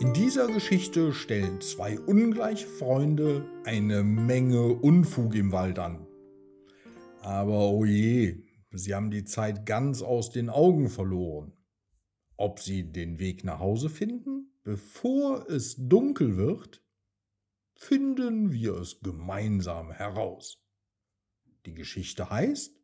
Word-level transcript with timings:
In 0.00 0.14
dieser 0.14 0.46
Geschichte 0.46 1.12
stellen 1.12 1.60
zwei 1.60 2.00
ungleiche 2.00 2.66
Freunde 2.66 3.46
eine 3.66 4.02
Menge 4.02 4.72
Unfug 4.72 5.34
im 5.34 5.52
Wald 5.52 5.78
an. 5.78 6.06
Aber 7.20 7.68
oje, 7.70 8.42
sie 8.70 8.94
haben 8.94 9.10
die 9.10 9.24
Zeit 9.24 9.66
ganz 9.66 10.00
aus 10.00 10.30
den 10.30 10.48
Augen 10.48 10.88
verloren. 10.88 11.52
Ob 12.38 12.60
sie 12.60 12.90
den 12.90 13.18
Weg 13.18 13.44
nach 13.44 13.58
Hause 13.58 13.90
finden, 13.90 14.58
bevor 14.62 15.46
es 15.50 15.76
dunkel 15.76 16.38
wird, 16.38 16.82
finden 17.74 18.52
wir 18.52 18.76
es 18.76 19.00
gemeinsam 19.00 19.92
heraus. 19.92 20.64
Die 21.66 21.74
Geschichte 21.74 22.30
heißt 22.30 22.74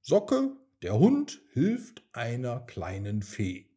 Socke, 0.00 0.56
der 0.82 0.98
Hund 0.98 1.40
hilft 1.52 2.02
einer 2.12 2.58
kleinen 2.58 3.22
Fee. 3.22 3.71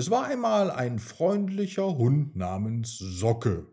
Es 0.00 0.10
war 0.10 0.26
einmal 0.26 0.70
ein 0.70 1.00
freundlicher 1.00 1.98
Hund 1.98 2.36
namens 2.36 2.98
Socke, 2.98 3.66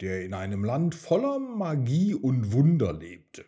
der 0.00 0.24
in 0.24 0.32
einem 0.32 0.64
Land 0.64 0.94
voller 0.94 1.40
Magie 1.40 2.14
und 2.14 2.52
Wunder 2.52 2.92
lebte. 2.92 3.44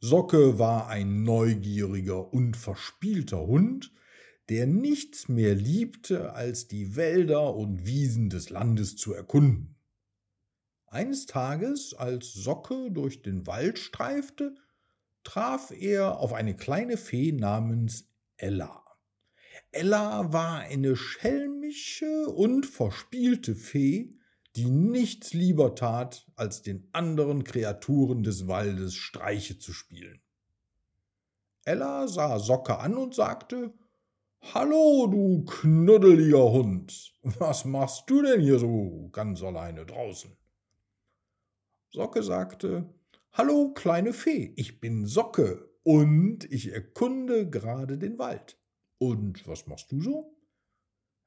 Socke 0.00 0.58
war 0.58 0.88
ein 0.88 1.22
neugieriger 1.22 2.32
und 2.32 2.56
verspielter 2.56 3.46
Hund, 3.46 3.92
der 4.48 4.66
nichts 4.66 5.28
mehr 5.28 5.54
liebte, 5.54 6.32
als 6.32 6.68
die 6.68 6.96
Wälder 6.96 7.54
und 7.54 7.84
Wiesen 7.84 8.30
des 8.30 8.48
Landes 8.48 8.96
zu 8.96 9.12
erkunden. 9.12 9.76
Eines 10.86 11.26
Tages, 11.26 11.92
als 11.92 12.32
Socke 12.32 12.90
durch 12.90 13.20
den 13.20 13.46
Wald 13.46 13.78
streifte, 13.78 14.54
traf 15.22 15.70
er 15.70 16.18
auf 16.18 16.32
eine 16.32 16.56
kleine 16.56 16.96
Fee 16.96 17.32
namens 17.32 18.08
Ella. 18.38 18.83
Ella 19.74 20.32
war 20.32 20.60
eine 20.60 20.94
schelmische 20.94 22.28
und 22.28 22.64
verspielte 22.64 23.56
Fee, 23.56 24.10
die 24.54 24.70
nichts 24.70 25.32
lieber 25.32 25.74
tat, 25.74 26.30
als 26.36 26.62
den 26.62 26.88
anderen 26.92 27.42
Kreaturen 27.42 28.22
des 28.22 28.46
Waldes 28.46 28.94
Streiche 28.94 29.58
zu 29.58 29.72
spielen. 29.72 30.20
Ella 31.64 32.06
sah 32.06 32.38
Socke 32.38 32.78
an 32.78 32.96
und 32.96 33.14
sagte, 33.14 33.74
Hallo, 34.52 35.08
du 35.08 35.44
knuddeliger 35.44 36.52
Hund, 36.52 37.12
was 37.22 37.64
machst 37.64 38.08
du 38.08 38.22
denn 38.22 38.42
hier 38.42 38.58
so 38.60 39.08
ganz 39.10 39.42
alleine 39.42 39.86
draußen? 39.86 40.36
Socke 41.90 42.22
sagte, 42.22 42.88
Hallo, 43.32 43.72
kleine 43.74 44.12
Fee, 44.12 44.52
ich 44.54 44.80
bin 44.80 45.06
Socke 45.06 45.68
und 45.82 46.44
ich 46.52 46.72
erkunde 46.72 47.50
gerade 47.50 47.98
den 47.98 48.18
Wald. 48.18 48.56
Und 48.98 49.46
was 49.46 49.66
machst 49.66 49.92
du 49.92 50.00
so? 50.00 50.34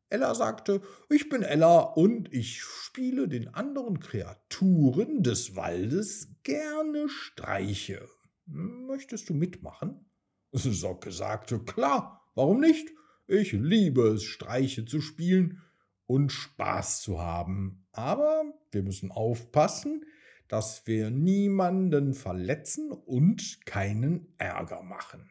Ella 0.09 0.33
sagte, 0.35 0.81
ich 1.09 1.27
bin 1.27 1.41
Ella 1.41 1.79
und 1.79 2.33
ich 2.33 2.61
spiele 2.61 3.27
den 3.27 3.53
anderen 3.53 3.99
Kreaturen 3.99 5.21
des 5.21 5.55
Waldes 5.55 6.29
gerne 6.43 7.09
Streiche. 7.09 8.07
Möchtest 8.45 9.29
du 9.29 9.33
mitmachen? 9.33 10.09
Socke 10.53 11.11
sagte, 11.11 11.59
klar, 11.59 12.31
warum 12.35 12.61
nicht? 12.61 12.89
Ich 13.27 13.51
liebe 13.51 14.07
es, 14.13 14.23
Streiche 14.23 14.85
zu 14.85 15.01
spielen 15.01 15.61
und 16.05 16.31
Spaß 16.31 17.01
zu 17.01 17.19
haben. 17.21 17.85
Aber 17.91 18.43
wir 18.71 18.83
müssen 18.83 19.11
aufpassen, 19.11 20.05
dass 20.47 20.87
wir 20.87 21.09
niemanden 21.09 22.13
verletzen 22.13 22.91
und 22.91 23.65
keinen 23.65 24.33
Ärger 24.37 24.81
machen. 24.83 25.29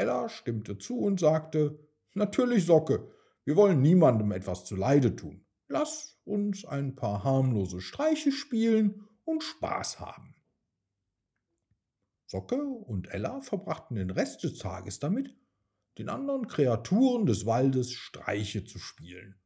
Ella 0.00 0.28
stimmte 0.30 0.78
zu 0.78 0.98
und 0.98 1.20
sagte, 1.20 1.78
Natürlich, 2.14 2.66
Socke, 2.66 3.08
wir 3.44 3.54
wollen 3.56 3.82
niemandem 3.82 4.32
etwas 4.32 4.64
zuleide 4.64 5.14
tun. 5.14 5.44
Lass 5.68 6.18
uns 6.24 6.64
ein 6.64 6.96
paar 6.96 7.22
harmlose 7.22 7.80
Streiche 7.80 8.32
spielen 8.32 9.06
und 9.24 9.42
Spaß 9.42 10.00
haben. 10.00 10.34
Socke 12.26 12.62
und 12.62 13.12
Ella 13.12 13.40
verbrachten 13.40 13.96
den 13.96 14.10
Rest 14.10 14.42
des 14.42 14.58
Tages 14.58 14.98
damit, 14.98 15.36
den 15.98 16.08
anderen 16.08 16.48
Kreaturen 16.48 17.26
des 17.26 17.44
Waldes 17.44 17.92
Streiche 17.92 18.64
zu 18.64 18.78
spielen. 18.78 19.36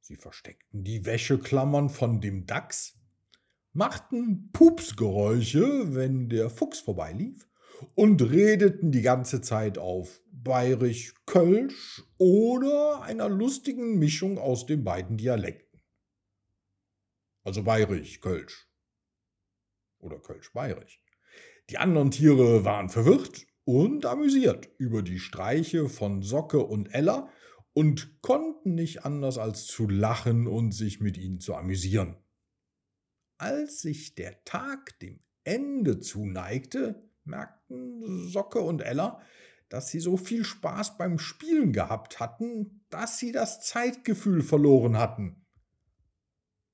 Sie 0.00 0.16
versteckten 0.16 0.84
die 0.84 1.06
Wäscheklammern 1.06 1.88
von 1.88 2.20
dem 2.20 2.46
Dachs, 2.46 2.98
machten 3.72 4.50
Pupsgeräusche, 4.52 5.94
wenn 5.94 6.28
der 6.28 6.50
Fuchs 6.50 6.80
vorbeilief, 6.80 7.48
und 7.94 8.22
redeten 8.22 8.92
die 8.92 9.02
ganze 9.02 9.40
Zeit 9.40 9.78
auf 9.78 10.22
bayerisch 10.30 11.14
Kölsch 11.26 12.02
oder 12.18 13.02
einer 13.02 13.28
lustigen 13.28 13.98
Mischung 13.98 14.38
aus 14.38 14.66
den 14.66 14.84
beiden 14.84 15.16
Dialekten. 15.16 15.80
Also 17.44 17.62
bayerisch 17.62 18.20
Kölsch 18.20 18.68
oder 19.98 20.18
Kölsch 20.18 20.52
bayerisch. 20.52 21.02
Die 21.70 21.78
anderen 21.78 22.10
Tiere 22.10 22.64
waren 22.64 22.88
verwirrt 22.88 23.46
und 23.64 24.04
amüsiert 24.04 24.68
über 24.78 25.02
die 25.02 25.20
Streiche 25.20 25.88
von 25.88 26.22
Socke 26.22 26.58
und 26.58 26.92
Ella 26.92 27.30
und 27.72 28.20
konnten 28.20 28.74
nicht 28.74 29.04
anders 29.04 29.38
als 29.38 29.66
zu 29.66 29.88
lachen 29.88 30.46
und 30.46 30.72
sich 30.72 31.00
mit 31.00 31.16
ihnen 31.16 31.40
zu 31.40 31.54
amüsieren. 31.54 32.16
Als 33.38 33.80
sich 33.80 34.14
der 34.14 34.44
Tag 34.44 34.98
dem 35.00 35.20
Ende 35.44 36.00
zuneigte, 36.00 37.10
merkten 37.24 38.28
Socke 38.28 38.60
und 38.60 38.80
Ella, 38.80 39.20
dass 39.68 39.88
sie 39.88 40.00
so 40.00 40.16
viel 40.16 40.44
Spaß 40.44 40.98
beim 40.98 41.18
Spielen 41.18 41.72
gehabt 41.72 42.20
hatten, 42.20 42.84
dass 42.90 43.18
sie 43.18 43.32
das 43.32 43.60
Zeitgefühl 43.62 44.42
verloren 44.42 44.98
hatten. 44.98 45.46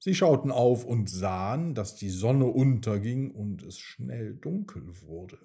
Sie 0.01 0.15
schauten 0.15 0.51
auf 0.51 0.85
und 0.85 1.11
sahen, 1.11 1.75
dass 1.75 1.97
die 1.97 2.11
Sonne 2.11 2.47
unterging 2.47 3.31
und 3.31 3.63
es 3.63 3.79
schnell 3.79 4.35
dunkel 4.37 5.01
wurde. 5.03 5.39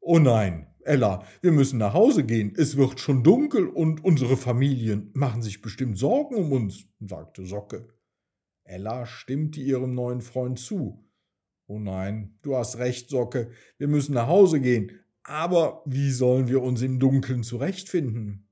Oh 0.00 0.18
nein, 0.18 0.74
Ella, 0.80 1.24
wir 1.42 1.52
müssen 1.52 1.78
nach 1.78 1.94
Hause 1.94 2.24
gehen, 2.24 2.54
es 2.56 2.76
wird 2.76 3.00
schon 3.00 3.22
dunkel 3.22 3.68
und 3.68 4.02
unsere 4.02 4.36
Familien 4.36 5.10
machen 5.14 5.42
sich 5.42 5.60
bestimmt 5.60 5.98
Sorgen 5.98 6.36
um 6.36 6.52
uns, 6.52 6.86
sagte 7.00 7.44
Socke. 7.44 7.88
Ella 8.64 9.04
stimmte 9.04 9.60
ihrem 9.60 9.94
neuen 9.94 10.20
Freund 10.20 10.58
zu. 10.58 11.04
Oh 11.70 11.78
nein, 11.78 12.36
du 12.42 12.56
hast 12.56 12.78
recht, 12.78 13.10
Socke, 13.10 13.52
wir 13.78 13.86
müssen 13.86 14.12
nach 14.12 14.26
Hause 14.26 14.60
gehen. 14.60 14.90
Aber 15.22 15.84
wie 15.86 16.10
sollen 16.10 16.48
wir 16.48 16.62
uns 16.62 16.82
im 16.82 16.98
Dunkeln 16.98 17.44
zurechtfinden? 17.44 18.48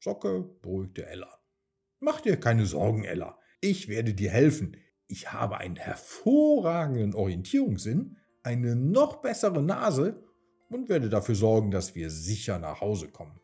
Socke 0.00 0.42
beruhigte 0.60 1.06
Ella. 1.06 1.30
Mach 1.98 2.20
dir 2.20 2.36
keine 2.36 2.66
Sorgen, 2.66 3.04
Ella. 3.04 3.38
Ich 3.62 3.88
werde 3.88 4.12
dir 4.12 4.28
helfen. 4.28 4.76
Ich 5.06 5.32
habe 5.32 5.56
einen 5.56 5.76
hervorragenden 5.76 7.14
Orientierungssinn, 7.14 8.18
eine 8.42 8.76
noch 8.76 9.22
bessere 9.22 9.62
Nase 9.62 10.22
und 10.68 10.90
werde 10.90 11.08
dafür 11.08 11.36
sorgen, 11.36 11.70
dass 11.70 11.94
wir 11.94 12.10
sicher 12.10 12.58
nach 12.58 12.82
Hause 12.82 13.08
kommen. 13.08 13.40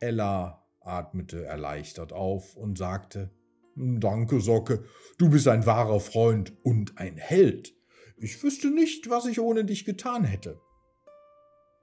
Ella 0.00 0.66
atmete 0.80 1.44
erleichtert 1.44 2.12
auf 2.12 2.56
und 2.56 2.78
sagte, 2.78 3.30
Danke, 3.76 4.40
Socke, 4.40 4.82
du 5.18 5.30
bist 5.30 5.46
ein 5.46 5.66
wahrer 5.66 6.00
Freund 6.00 6.52
und 6.64 6.98
ein 6.98 7.16
Held. 7.16 7.76
Ich 8.22 8.40
wüsste 8.40 8.70
nicht, 8.70 9.10
was 9.10 9.26
ich 9.26 9.40
ohne 9.40 9.64
dich 9.64 9.84
getan 9.84 10.22
hätte. 10.22 10.60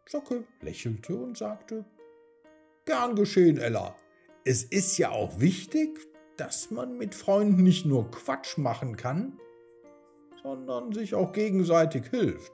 Socke 0.08 0.46
lächelte 0.62 1.18
und 1.18 1.38
sagte, 1.38 1.84
Gern 2.86 3.16
geschehen, 3.16 3.58
Ella. 3.58 3.98
Es 4.46 4.64
ist 4.64 4.98
ja 4.98 5.10
auch 5.12 5.42
wichtig, 5.42 6.00
dass 6.38 6.72
man 6.72 6.98
mit 6.98 7.14
Freunden 7.14 7.62
nicht 7.62 7.86
nur 7.86 8.10
Quatsch 8.10 8.58
machen 8.58 8.96
kann, 8.96 9.38
sondern 10.42 10.94
sich 10.94 11.14
auch 11.14 11.34
gegenseitig 11.34 12.08
hilft. 12.10 12.54